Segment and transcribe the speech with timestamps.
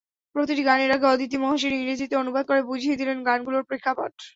[0.35, 4.13] প্রতিটি গানের আগে অদিতি মহসিন ইংরেজিতে অনুবাদ করে বুঝিয়ে দিলেন গানগুলোর প্রেক্ষাপট।